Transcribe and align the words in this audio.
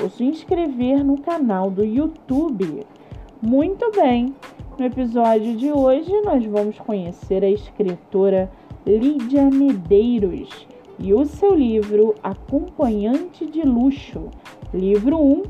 ou 0.00 0.10
se 0.10 0.24
inscrever 0.24 1.04
no 1.04 1.18
canal 1.20 1.70
do 1.70 1.84
YouTube. 1.84 2.86
Muito 3.40 3.90
bem, 3.92 4.34
no 4.78 4.84
episódio 4.84 5.56
de 5.56 5.72
hoje 5.72 6.12
nós 6.22 6.44
vamos 6.44 6.78
conhecer 6.78 7.42
a 7.44 7.50
escritora 7.50 8.50
Lídia 8.86 9.50
Medeiros 9.50 10.66
e 10.98 11.12
o 11.12 11.24
seu 11.24 11.54
livro 11.54 12.14
Acompanhante 12.22 13.46
de 13.46 13.62
Luxo, 13.62 14.30
livro 14.72 15.18
1, 15.18 15.42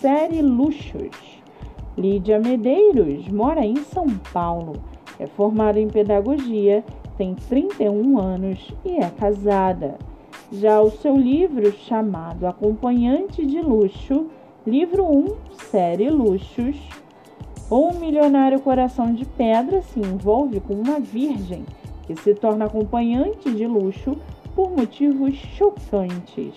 série 0.00 0.42
Luxos. 0.42 1.40
Lídia 1.96 2.38
Medeiros 2.40 3.28
mora 3.28 3.64
em 3.64 3.76
São 3.76 4.06
Paulo, 4.32 4.74
é 5.18 5.26
formada 5.26 5.78
em 5.78 5.88
pedagogia, 5.88 6.84
tem 7.16 7.34
31 7.34 8.18
anos 8.18 8.72
e 8.84 8.96
é 8.96 9.10
casada. 9.10 9.98
Já 10.52 10.80
o 10.80 10.90
seu 10.90 11.16
livro 11.16 11.70
chamado 11.70 12.44
Acompanhante 12.44 13.46
de 13.46 13.60
Luxo, 13.60 14.26
livro 14.66 15.04
1, 15.04 15.26
série 15.70 16.10
Luxos, 16.10 16.76
ou 17.70 17.92
um 17.92 18.00
milionário 18.00 18.58
coração 18.58 19.14
de 19.14 19.24
pedra 19.24 19.80
se 19.80 20.00
envolve 20.00 20.58
com 20.58 20.74
uma 20.74 20.98
virgem 20.98 21.64
que 22.02 22.16
se 22.16 22.34
torna 22.34 22.64
acompanhante 22.64 23.48
de 23.52 23.64
luxo 23.64 24.16
por 24.52 24.72
motivos 24.72 25.36
chocantes. 25.56 26.54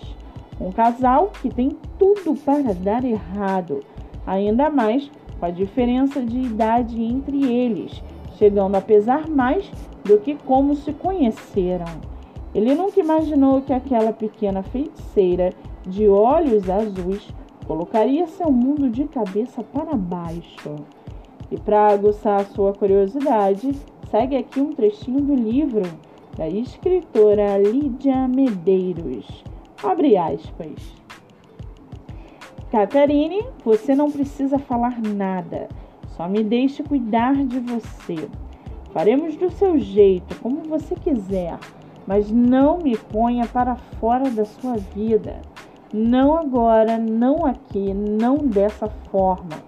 Um 0.60 0.72
casal 0.72 1.30
que 1.40 1.48
tem 1.48 1.76
tudo 1.96 2.34
para 2.34 2.74
dar 2.74 3.04
errado, 3.04 3.78
ainda 4.26 4.70
mais 4.70 5.08
com 5.38 5.46
a 5.46 5.50
diferença 5.50 6.20
de 6.20 6.40
idade 6.40 7.00
entre 7.00 7.44
eles, 7.44 8.02
chegando 8.38 8.74
a 8.74 8.80
pesar 8.80 9.28
mais 9.28 9.70
do 10.04 10.18
que 10.18 10.34
como 10.34 10.74
se 10.74 10.92
conheceram. 10.92 12.13
Ele 12.54 12.74
nunca 12.74 13.00
imaginou 13.00 13.62
que 13.62 13.72
aquela 13.72 14.12
pequena 14.12 14.62
feiticeira 14.62 15.52
de 15.84 16.08
olhos 16.08 16.70
azuis 16.70 17.28
colocaria 17.66 18.26
seu 18.28 18.50
mundo 18.50 18.88
de 18.88 19.04
cabeça 19.04 19.62
para 19.62 19.96
baixo. 19.96 20.76
E 21.50 21.58
para 21.58 21.88
aguçar 21.88 22.44
sua 22.46 22.72
curiosidade, 22.72 23.72
segue 24.10 24.36
aqui 24.36 24.60
um 24.60 24.72
trechinho 24.72 25.20
do 25.20 25.34
livro 25.34 25.82
da 26.36 26.48
escritora 26.48 27.58
Lídia 27.58 28.28
Medeiros. 28.28 29.44
Abre 29.82 30.16
aspas. 30.16 30.94
Catarine, 32.70 33.44
você 33.64 33.94
não 33.94 34.10
precisa 34.10 34.58
falar 34.58 35.00
nada. 35.00 35.68
Só 36.08 36.28
me 36.28 36.42
deixe 36.42 36.82
cuidar 36.82 37.34
de 37.34 37.58
você. 37.58 38.28
Faremos 38.92 39.36
do 39.36 39.50
seu 39.50 39.78
jeito, 39.78 40.34
como 40.40 40.62
você 40.62 40.94
quiser 40.94 41.58
mas 42.06 42.30
não 42.30 42.78
me 42.78 42.96
ponha 42.96 43.46
para 43.46 43.76
fora 43.76 44.30
da 44.30 44.44
sua 44.44 44.76
vida. 44.76 45.40
Não 45.92 46.36
agora, 46.36 46.98
não 46.98 47.46
aqui, 47.46 47.94
não 47.94 48.38
dessa 48.38 48.88
forma. 49.10 49.62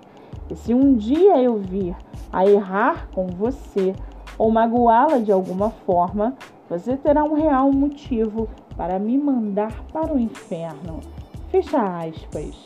E 0.50 0.56
se 0.56 0.74
um 0.74 0.94
dia 0.94 1.40
eu 1.42 1.56
vir 1.56 1.94
a 2.32 2.46
errar 2.46 3.08
com 3.14 3.26
você 3.26 3.94
ou 4.36 4.50
magoá-la 4.50 5.18
de 5.18 5.32
alguma 5.32 5.70
forma, 5.70 6.34
você 6.68 6.96
terá 6.96 7.24
um 7.24 7.34
real 7.34 7.72
motivo 7.72 8.48
para 8.76 8.98
me 8.98 9.16
mandar 9.16 9.84
para 9.92 10.12
o 10.12 10.18
inferno. 10.18 11.00
Fecha 11.48 11.80
aspas. 11.80 12.64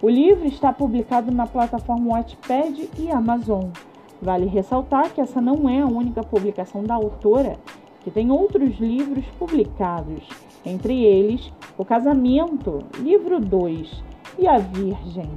O 0.00 0.08
livro 0.08 0.46
está 0.46 0.72
publicado 0.72 1.32
na 1.32 1.46
plataforma 1.46 2.14
Wattpad 2.14 2.90
e 2.98 3.10
Amazon. 3.10 3.64
Vale 4.20 4.46
ressaltar 4.46 5.10
que 5.12 5.20
essa 5.20 5.40
não 5.40 5.68
é 5.68 5.80
a 5.80 5.86
única 5.86 6.22
publicação 6.22 6.84
da 6.84 6.94
autora 6.94 7.56
que 8.08 8.14
tem 8.14 8.30
outros 8.30 8.78
livros 8.78 9.24
publicados, 9.38 10.26
entre 10.64 11.04
eles 11.04 11.52
O 11.76 11.84
Casamento, 11.84 12.82
livro 13.00 13.38
2, 13.38 14.02
e 14.38 14.48
A 14.48 14.56
Virgem. 14.56 15.28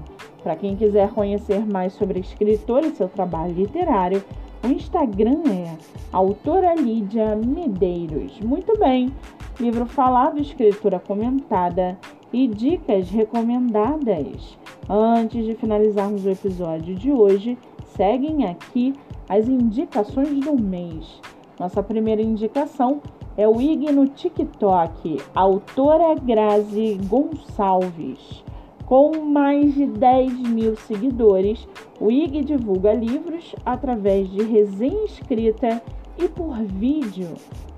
Para 0.41 0.55
quem 0.55 0.77
quiser 0.77 1.09
conhecer 1.09 1.65
mais 1.65 1.91
sobre 1.93 2.19
a 2.19 2.21
escritora 2.21 2.87
e 2.87 2.95
seu 2.95 3.09
trabalho 3.09 3.53
literário, 3.53 4.23
o 4.63 4.67
Instagram 4.67 5.41
é 5.49 5.75
Autora 6.13 6.73
Lídia 6.75 7.35
Medeiros. 7.35 8.39
Muito 8.39 8.79
bem, 8.79 9.13
livro 9.59 9.85
falado, 9.85 10.39
escritura 10.39 10.97
comentada 10.97 11.99
e 12.31 12.47
dicas 12.47 13.09
recomendadas. 13.09 14.57
Antes 14.89 15.45
de 15.45 15.55
finalizarmos 15.55 16.25
o 16.25 16.29
episódio 16.29 16.95
de 16.95 17.11
hoje, 17.11 17.57
seguem 17.83 18.45
aqui 18.45 18.93
as 19.27 19.49
indicações 19.49 20.39
do 20.39 20.55
mês. 20.57 21.19
Nossa 21.61 21.83
primeira 21.83 22.23
indicação 22.23 23.01
é 23.37 23.47
o 23.47 23.61
IG 23.61 23.91
no 23.91 24.07
TikTok, 24.07 25.17
autora 25.35 26.15
Grazi 26.15 26.99
Gonçalves. 27.07 28.43
Com 28.87 29.23
mais 29.23 29.75
de 29.75 29.85
10 29.85 30.39
mil 30.49 30.75
seguidores, 30.75 31.67
o 31.99 32.09
IG 32.09 32.43
divulga 32.45 32.91
livros 32.93 33.55
através 33.63 34.27
de 34.31 34.41
resenha 34.41 35.05
escrita 35.05 35.79
e 36.17 36.27
por 36.27 36.57
vídeo, 36.63 37.27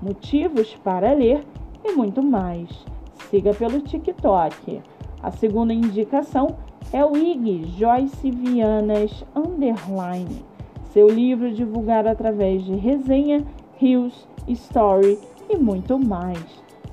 motivos 0.00 0.74
para 0.82 1.12
ler 1.12 1.44
e 1.84 1.92
muito 1.92 2.22
mais. 2.22 2.70
Siga 3.28 3.52
pelo 3.52 3.82
TikTok. 3.82 4.80
A 5.22 5.30
segunda 5.30 5.74
indicação 5.74 6.56
é 6.90 7.04
o 7.04 7.14
IG 7.14 7.64
Joyce 7.76 8.30
Vianas 8.30 9.26
Underline. 9.36 10.42
Seu 10.94 11.08
livro 11.08 11.52
divulgado 11.52 12.08
através 12.08 12.64
de 12.64 12.76
resenha 12.76 13.44
Reels, 13.78 14.26
Story 14.48 15.18
e 15.48 15.56
muito 15.56 15.98
mais. 15.98 16.44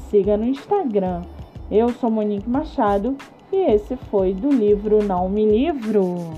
Siga 0.08 0.36
no 0.36 0.44
Instagram. 0.44 1.22
Eu 1.70 1.90
sou 1.90 2.10
Monique 2.10 2.48
Machado 2.48 3.16
e 3.52 3.56
esse 3.56 3.96
foi 3.96 4.32
do 4.32 4.48
livro 4.48 5.04
Não 5.04 5.28
Me 5.28 5.44
Livro. 5.44 6.32